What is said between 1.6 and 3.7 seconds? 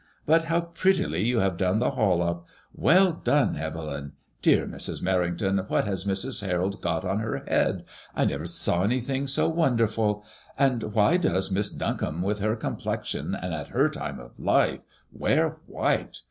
the hall up I Well done,